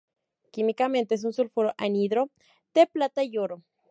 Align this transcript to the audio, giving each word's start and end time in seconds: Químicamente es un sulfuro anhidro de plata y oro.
Químicamente 0.51 1.13
es 1.13 1.25
un 1.25 1.31
sulfuro 1.31 1.75
anhidro 1.77 2.31
de 2.73 2.87
plata 2.87 3.23
y 3.23 3.37
oro. 3.37 3.61